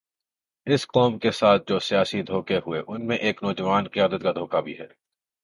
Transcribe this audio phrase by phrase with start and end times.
[0.67, 4.61] اس قوم کے ساتھ جو سیاسی دھوکے ہوئے، ان میں ایک نوجوان قیادت کا دھوکہ
[4.61, 4.87] بھی ہے۔